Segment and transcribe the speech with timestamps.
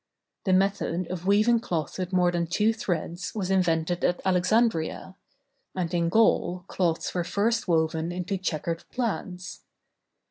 [0.45, 5.15] The method of weaving cloth with more than two threads was invented at Alexandria;
[5.75, 9.61] and in Gaul cloths were first woven into checkered plaids.